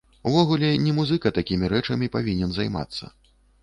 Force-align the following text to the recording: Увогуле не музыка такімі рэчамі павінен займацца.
Увогуле 0.29 0.69
не 0.85 0.95
музыка 1.01 1.33
такімі 1.37 1.71
рэчамі 1.77 2.13
павінен 2.19 2.49
займацца. 2.61 3.17